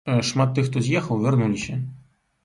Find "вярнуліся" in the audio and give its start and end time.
1.25-1.75